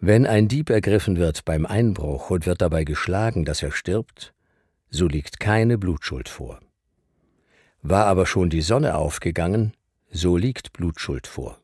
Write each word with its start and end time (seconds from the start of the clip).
Wenn 0.00 0.26
ein 0.26 0.48
Dieb 0.48 0.68
ergriffen 0.68 1.16
wird 1.16 1.44
beim 1.44 1.64
Einbruch 1.64 2.30
und 2.30 2.46
wird 2.46 2.60
dabei 2.60 2.84
geschlagen, 2.84 3.44
dass 3.44 3.62
er 3.62 3.72
stirbt, 3.72 4.34
so 4.90 5.06
liegt 5.06 5.40
keine 5.40 5.78
Blutschuld 5.78 6.28
vor. 6.28 6.60
War 7.82 8.06
aber 8.06 8.26
schon 8.26 8.50
die 8.50 8.62
Sonne 8.62 8.96
aufgegangen, 8.96 9.72
so 10.10 10.36
liegt 10.36 10.72
Blutschuld 10.72 11.26
vor. 11.26 11.58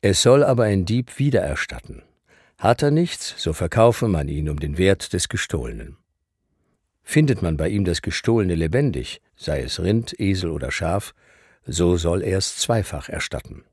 Es 0.00 0.22
soll 0.22 0.44
aber 0.44 0.64
ein 0.64 0.84
Dieb 0.84 1.18
wiedererstatten. 1.18 2.02
Hat 2.58 2.82
er 2.82 2.90
nichts, 2.90 3.34
so 3.38 3.52
verkaufe 3.52 4.06
man 4.06 4.28
ihn 4.28 4.48
um 4.48 4.60
den 4.60 4.78
Wert 4.78 5.12
des 5.12 5.28
Gestohlenen. 5.28 5.96
Findet 7.02 7.42
man 7.42 7.56
bei 7.56 7.68
ihm 7.68 7.84
das 7.84 8.02
Gestohlene 8.02 8.54
lebendig, 8.54 9.20
sei 9.36 9.62
es 9.62 9.80
Rind, 9.80 10.18
Esel 10.20 10.50
oder 10.50 10.70
Schaf, 10.70 11.14
so 11.66 11.96
soll 11.96 12.22
er 12.22 12.38
es 12.38 12.56
zweifach 12.56 13.08
erstatten. 13.08 13.64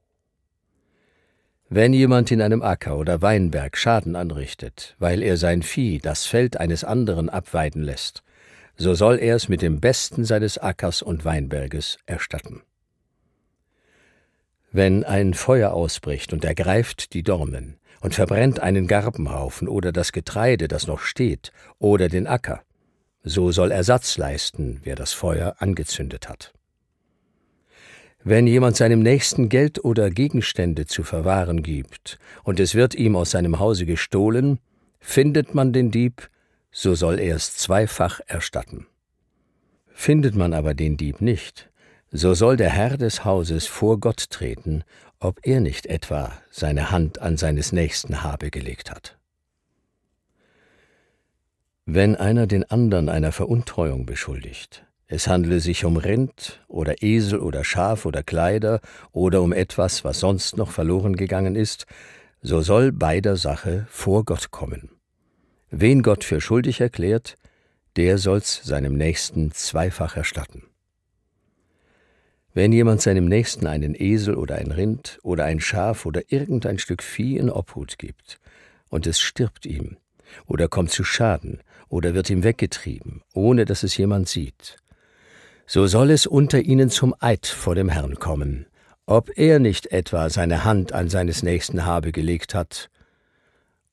Wenn 1.74 1.94
jemand 1.94 2.30
in 2.32 2.42
einem 2.42 2.64
Acker 2.64 2.98
oder 2.98 3.22
Weinberg 3.22 3.78
Schaden 3.78 4.18
anrichtet, 4.18 4.98
weil 5.00 5.24
er 5.24 5.38
sein 5.38 5.62
Vieh 5.62 6.00
das 6.00 6.26
Feld 6.26 6.58
eines 6.58 6.84
anderen 6.84 7.30
abweiden 7.30 7.82
lässt, 7.82 8.24
so 8.76 8.94
soll 8.94 9.18
er 9.20 9.38
es 9.38 9.48
mit 9.48 9.62
dem 9.62 9.80
Besten 9.80 10.26
seines 10.26 10.58
Ackers 10.58 11.02
und 11.02 11.24
Weinberges 11.24 11.98
erstatten. 12.06 12.62
Wenn 14.74 15.06
ein 15.06 15.34
Feuer 15.34 15.72
ausbricht 15.72 16.34
und 16.34 16.44
ergreift 16.44 17.14
die 17.14 17.24
Dornen 17.24 17.80
und 18.02 18.14
verbrennt 18.14 18.60
einen 18.60 18.86
Garbenhaufen 18.86 19.70
oder 19.70 19.94
das 19.94 20.12
Getreide, 20.12 20.68
das 20.68 20.88
noch 20.88 21.00
steht, 21.00 21.54
oder 21.80 22.10
den 22.10 22.28
Acker, 22.28 22.64
so 23.24 23.54
soll 23.54 23.72
Ersatz 23.72 24.18
leisten, 24.18 24.82
wer 24.84 24.96
das 24.98 25.14
Feuer 25.14 25.56
angezündet 25.60 26.28
hat. 26.28 26.52
Wenn 28.24 28.46
jemand 28.46 28.78
seinem 28.78 29.02
Nächsten 29.02 29.50
Geld 29.50 29.84
oder 29.84 30.12
Gegenstände 30.12 30.86
zu 30.86 31.04
verwahren 31.04 31.64
gibt, 31.64 32.20
und 32.44 32.60
es 32.60 32.76
wird 32.76 32.94
ihm 32.94 33.16
aus 33.16 33.32
seinem 33.32 33.60
Hause 33.60 33.86
gestohlen, 33.86 34.60
findet 35.00 35.56
man 35.56 35.74
den 35.74 35.90
Dieb, 35.90 36.30
so 36.72 36.94
soll 36.94 37.20
er 37.20 37.36
es 37.36 37.56
zweifach 37.56 38.20
erstatten. 38.28 38.86
Findet 39.88 40.36
man 40.36 40.54
aber 40.54 40.76
den 40.76 40.98
Dieb 40.98 41.22
nicht, 41.22 41.72
so 42.12 42.36
soll 42.36 42.58
der 42.58 42.70
Herr 42.70 42.98
des 42.98 43.26
Hauses 43.26 43.66
vor 43.66 44.00
Gott 44.00 44.30
treten, 44.30 44.84
ob 45.20 45.40
er 45.44 45.60
nicht 45.60 45.88
etwa 45.88 46.32
seine 46.52 46.92
Hand 46.92 47.20
an 47.20 47.38
seines 47.38 47.72
Nächsten 47.72 48.22
Habe 48.22 48.52
gelegt 48.52 48.92
hat. 48.92 49.18
Wenn 51.86 52.16
einer 52.16 52.46
den 52.46 52.70
anderen 52.70 53.10
einer 53.10 53.32
Veruntreuung 53.32 54.06
beschuldigt, 54.06 54.86
es 55.12 55.28
handle 55.28 55.60
sich 55.60 55.84
um 55.84 55.98
Rind 55.98 56.64
oder 56.70 57.04
Esel 57.04 57.40
oder 57.40 57.66
Schaf 57.66 58.06
oder 58.06 58.24
Kleider 58.24 58.80
oder 59.12 59.42
um 59.42 59.52
etwas, 59.52 60.06
was 60.06 60.22
sonst 60.22 60.56
noch 60.56 60.72
verloren 60.72 61.18
gegangen 61.18 61.58
ist, 61.58 61.86
so 62.42 62.62
soll 62.62 62.94
beider 62.94 63.36
Sache 63.36 63.86
vor 63.90 64.24
Gott 64.24 64.52
kommen. 64.52 64.90
Wen 65.70 66.02
Gott 66.02 66.24
für 66.24 66.40
schuldig 66.40 66.80
erklärt, 66.80 67.36
der 67.98 68.18
soll's 68.18 68.62
seinem 68.64 68.96
Nächsten 68.96 69.52
zweifach 69.52 70.16
erstatten. 70.16 70.64
Wenn 72.54 72.72
jemand 72.72 73.02
seinem 73.02 73.26
Nächsten 73.26 73.68
einen 73.68 73.96
Esel 73.96 74.36
oder 74.36 74.56
ein 74.56 74.72
Rind 74.72 75.20
oder 75.24 75.44
ein 75.44 75.60
Schaf 75.60 76.06
oder 76.06 76.22
irgendein 76.30 76.80
Stück 76.80 77.04
Vieh 77.04 77.36
in 77.36 77.50
Obhut 77.50 77.98
gibt, 77.98 78.40
und 78.88 79.06
es 79.06 79.20
stirbt 79.20 79.66
ihm, 79.66 79.98
oder 80.46 80.70
kommt 80.70 80.92
zu 80.92 81.04
Schaden, 81.04 81.60
oder 81.90 82.14
wird 82.14 82.30
ihm 82.30 82.46
weggetrieben, 82.46 83.24
ohne 83.34 83.66
dass 83.66 83.84
es 83.84 83.98
jemand 83.98 84.30
sieht, 84.30 84.78
so 85.74 85.88
soll 85.88 86.12
es 86.12 86.28
unter 86.28 86.60
ihnen 86.60 86.90
zum 86.90 87.16
Eid 87.22 87.48
vor 87.48 87.76
dem 87.76 87.88
Herrn 87.88 88.16
kommen, 88.16 88.66
ob 89.06 89.38
er 89.38 89.58
nicht 89.58 89.94
etwa 89.94 90.30
seine 90.30 90.66
Hand 90.66 90.92
an 90.92 91.08
seines 91.08 91.44
Nächsten 91.44 91.86
Habe 91.86 92.12
gelegt 92.12 92.54
hat, 92.54 92.90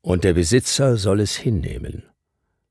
und 0.00 0.24
der 0.24 0.32
Besitzer 0.32 0.96
soll 0.96 1.20
es 1.20 1.36
hinnehmen, 1.36 2.02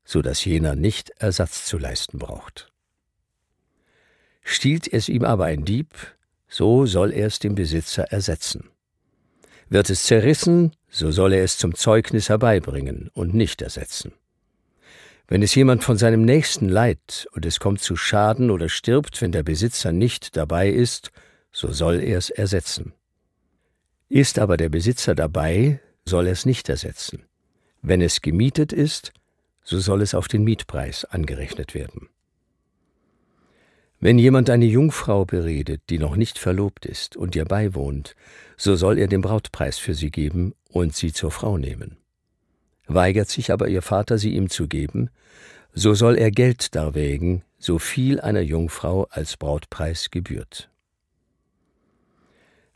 so 0.04 0.20
dass 0.20 0.44
jener 0.44 0.74
nicht 0.74 1.08
Ersatz 1.16 1.64
zu 1.64 1.78
leisten 1.78 2.18
braucht. 2.18 2.70
Stiehlt 4.42 4.92
es 4.92 5.08
ihm 5.08 5.24
aber 5.24 5.46
ein 5.46 5.64
Dieb, 5.64 5.88
so 6.46 6.84
soll 6.84 7.10
er 7.10 7.28
es 7.28 7.38
dem 7.38 7.54
Besitzer 7.54 8.12
ersetzen. 8.12 8.68
Wird 9.70 9.88
es 9.88 10.02
zerrissen, 10.02 10.72
so 10.90 11.12
soll 11.12 11.32
er 11.32 11.44
es 11.44 11.56
zum 11.56 11.74
Zeugnis 11.74 12.28
herbeibringen 12.28 13.08
und 13.14 13.32
nicht 13.32 13.62
ersetzen. 13.62 14.12
Wenn 15.30 15.42
es 15.42 15.54
jemand 15.54 15.84
von 15.84 15.98
seinem 15.98 16.22
Nächsten 16.22 16.70
leiht 16.70 17.28
und 17.32 17.44
es 17.44 17.60
kommt 17.60 17.82
zu 17.82 17.96
Schaden 17.96 18.50
oder 18.50 18.70
stirbt, 18.70 19.20
wenn 19.20 19.30
der 19.30 19.42
Besitzer 19.42 19.92
nicht 19.92 20.38
dabei 20.38 20.70
ist, 20.70 21.12
so 21.52 21.70
soll 21.70 22.00
er 22.00 22.16
es 22.16 22.30
ersetzen. 22.30 22.94
Ist 24.08 24.38
aber 24.38 24.56
der 24.56 24.70
Besitzer 24.70 25.14
dabei, 25.14 25.80
soll 26.06 26.26
er 26.26 26.32
es 26.32 26.46
nicht 26.46 26.70
ersetzen. 26.70 27.24
Wenn 27.82 28.00
es 28.00 28.22
gemietet 28.22 28.72
ist, 28.72 29.12
so 29.62 29.78
soll 29.78 30.00
es 30.00 30.14
auf 30.14 30.28
den 30.28 30.44
Mietpreis 30.44 31.04
angerechnet 31.04 31.74
werden. 31.74 32.08
Wenn 34.00 34.18
jemand 34.18 34.48
eine 34.48 34.64
Jungfrau 34.64 35.26
beredet, 35.26 35.82
die 35.90 35.98
noch 35.98 36.16
nicht 36.16 36.38
verlobt 36.38 36.86
ist 36.86 37.18
und 37.18 37.36
ihr 37.36 37.44
beiwohnt, 37.44 38.14
so 38.56 38.76
soll 38.76 38.98
er 38.98 39.08
den 39.08 39.20
Brautpreis 39.20 39.76
für 39.76 39.92
sie 39.92 40.10
geben 40.10 40.54
und 40.70 40.94
sie 40.94 41.12
zur 41.12 41.30
Frau 41.30 41.58
nehmen. 41.58 41.97
Weigert 42.88 43.28
sich 43.28 43.52
aber 43.52 43.68
ihr 43.68 43.82
Vater, 43.82 44.18
sie 44.18 44.34
ihm 44.34 44.48
zu 44.48 44.66
geben, 44.66 45.10
so 45.74 45.94
soll 45.94 46.16
er 46.16 46.30
Geld 46.30 46.74
darwägen, 46.74 47.44
so 47.58 47.78
viel 47.78 48.20
einer 48.20 48.40
Jungfrau 48.40 49.04
als 49.10 49.36
Brautpreis 49.36 50.10
gebührt. 50.10 50.70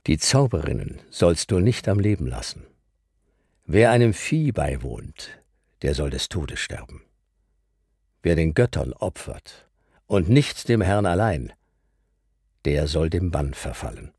Die 0.06 0.18
Zauberinnen 0.18 1.00
sollst 1.10 1.50
du 1.50 1.60
nicht 1.60 1.88
am 1.88 1.98
Leben 1.98 2.26
lassen. 2.26 2.66
Wer 3.64 3.90
einem 3.90 4.12
Vieh 4.12 4.52
beiwohnt, 4.52 5.30
der 5.80 5.94
soll 5.94 6.10
des 6.10 6.28
Todes 6.28 6.60
sterben. 6.60 7.02
Wer 8.22 8.36
den 8.36 8.54
Göttern 8.54 8.92
opfert, 8.92 9.68
und 10.06 10.28
nicht 10.28 10.68
dem 10.68 10.82
Herrn 10.82 11.06
allein, 11.06 11.52
der 12.64 12.86
soll 12.86 13.08
dem 13.08 13.30
Bann 13.30 13.54
verfallen. 13.54 14.12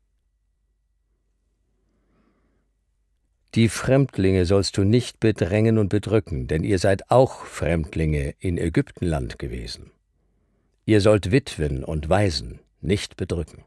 Die 3.54 3.68
Fremdlinge 3.68 4.46
sollst 4.46 4.76
du 4.76 4.82
nicht 4.82 5.20
bedrängen 5.20 5.78
und 5.78 5.88
bedrücken, 5.88 6.48
denn 6.48 6.64
ihr 6.64 6.80
seid 6.80 7.08
auch 7.12 7.44
Fremdlinge 7.44 8.34
in 8.40 8.58
Ägyptenland 8.58 9.38
gewesen. 9.38 9.92
Ihr 10.86 11.00
sollt 11.00 11.30
Witwen 11.30 11.84
und 11.84 12.08
Waisen 12.08 12.58
nicht 12.80 13.16
bedrücken. 13.16 13.62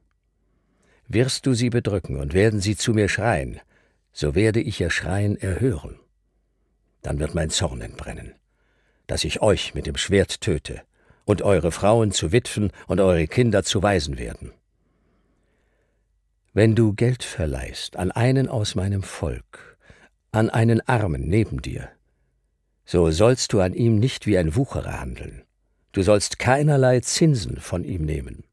Wirst 1.08 1.46
du 1.46 1.54
sie 1.54 1.70
bedrücken 1.70 2.18
und 2.18 2.34
werden 2.34 2.60
sie 2.60 2.76
zu 2.76 2.94
mir 2.94 3.08
schreien, 3.08 3.62
so 4.12 4.36
werde 4.36 4.60
ich 4.60 4.82
ihr 4.82 4.90
Schreien 4.90 5.38
erhören. 5.38 5.98
Dann 7.02 7.20
wird 7.20 7.34
mein 7.34 7.50
Zorn 7.50 7.80
entbrennen, 7.80 8.34
dass 9.08 9.24
ich 9.24 9.42
euch 9.42 9.74
mit 9.74 9.86
dem 9.86 9.96
Schwert 9.96 10.42
töte 10.42 10.82
und 11.24 11.44
eure 11.44 11.72
Frauen 11.72 12.12
zu 12.12 12.34
Witwen 12.34 12.72
und 12.88 13.00
eure 13.00 13.26
Kinder 13.28 13.64
zu 13.64 13.82
Waisen 13.84 14.18
werden. 14.18 14.52
Wenn 16.54 16.76
du 16.76 16.94
Geld 16.94 17.24
verleihst 17.24 17.96
an 17.96 18.12
einen 18.12 18.50
aus 18.50 18.76
meinem 18.76 19.04
Volk, 19.04 19.77
an 20.38 20.52
einen 20.52 20.88
Armen 20.88 21.28
neben 21.28 21.64
dir, 21.64 21.90
so 22.86 23.10
sollst 23.10 23.54
du 23.54 23.60
an 23.60 23.74
ihm 23.74 23.98
nicht 23.98 24.28
wie 24.28 24.38
ein 24.38 24.56
Wucherer 24.56 25.00
handeln, 25.00 25.42
du 25.94 26.04
sollst 26.04 26.38
keinerlei 26.38 27.00
Zinsen 27.00 27.58
von 27.58 27.84
ihm 27.84 28.06
nehmen. 28.06 28.44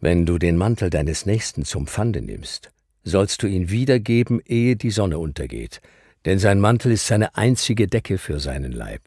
Wenn 0.00 0.26
du 0.26 0.36
den 0.36 0.58
Mantel 0.58 0.90
deines 0.90 1.24
Nächsten 1.24 1.64
zum 1.64 1.86
Pfande 1.86 2.20
nimmst, 2.20 2.70
sollst 3.04 3.42
du 3.42 3.46
ihn 3.46 3.70
wiedergeben, 3.70 4.40
ehe 4.44 4.76
die 4.76 4.90
Sonne 4.90 5.18
untergeht, 5.18 5.80
denn 6.26 6.38
sein 6.38 6.60
Mantel 6.60 6.92
ist 6.92 7.06
seine 7.06 7.34
einzige 7.34 7.86
Decke 7.88 8.18
für 8.18 8.40
seinen 8.40 8.72
Leib. 8.72 9.00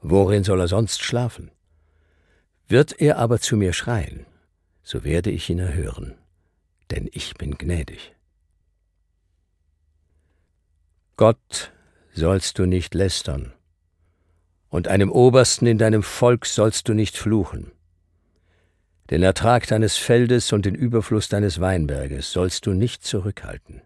Worin 0.00 0.42
soll 0.42 0.60
er 0.60 0.68
sonst 0.68 1.02
schlafen? 1.02 1.52
Wird 2.66 3.00
er 3.00 3.18
aber 3.18 3.38
zu 3.38 3.56
mir 3.56 3.72
schreien, 3.72 4.26
so 4.82 5.04
werde 5.04 5.30
ich 5.30 5.48
ihn 5.48 5.60
erhören, 5.60 6.16
denn 6.90 7.08
ich 7.12 7.34
bin 7.34 7.56
gnädig. 7.56 8.17
Gott 11.18 11.72
sollst 12.14 12.60
du 12.60 12.66
nicht 12.66 12.94
lästern, 12.94 13.52
und 14.68 14.86
einem 14.86 15.10
Obersten 15.10 15.66
in 15.66 15.76
deinem 15.76 16.04
Volk 16.04 16.46
sollst 16.46 16.88
du 16.88 16.94
nicht 16.94 17.18
fluchen. 17.18 17.72
Den 19.10 19.24
Ertrag 19.24 19.66
deines 19.66 19.96
Feldes 19.96 20.52
und 20.52 20.64
den 20.64 20.76
Überfluss 20.76 21.28
deines 21.28 21.58
Weinberges 21.60 22.30
sollst 22.30 22.66
du 22.66 22.72
nicht 22.72 23.04
zurückhalten. 23.04 23.82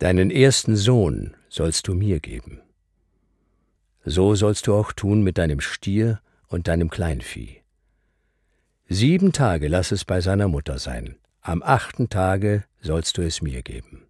Deinen 0.00 0.32
ersten 0.32 0.74
Sohn 0.74 1.36
sollst 1.48 1.86
du 1.86 1.94
mir 1.94 2.18
geben. 2.18 2.60
So 4.04 4.34
sollst 4.34 4.66
du 4.66 4.74
auch 4.74 4.90
tun 4.90 5.22
mit 5.22 5.38
deinem 5.38 5.60
Stier 5.60 6.20
und 6.48 6.66
deinem 6.66 6.90
Kleinvieh. 6.90 7.62
Sieben 8.88 9.32
Tage 9.32 9.68
lass 9.68 9.92
es 9.92 10.04
bei 10.04 10.20
seiner 10.20 10.48
Mutter 10.48 10.80
sein, 10.80 11.14
am 11.42 11.62
achten 11.62 12.08
Tage 12.08 12.64
sollst 12.80 13.18
du 13.18 13.22
es 13.22 13.40
mir 13.40 13.62
geben. 13.62 14.09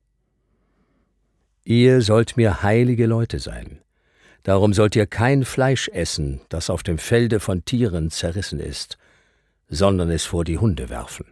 Ihr 1.64 2.00
sollt 2.00 2.36
mir 2.36 2.62
heilige 2.62 3.06
Leute 3.06 3.38
sein, 3.38 3.80
darum 4.42 4.72
sollt 4.72 4.96
ihr 4.96 5.06
kein 5.06 5.44
Fleisch 5.44 5.88
essen, 5.88 6.40
das 6.48 6.70
auf 6.70 6.82
dem 6.82 6.98
Felde 6.98 7.38
von 7.40 7.64
Tieren 7.64 8.10
zerrissen 8.10 8.60
ist, 8.60 8.96
sondern 9.68 10.10
es 10.10 10.24
vor 10.24 10.44
die 10.44 10.58
Hunde 10.58 10.88
werfen. 10.88 11.26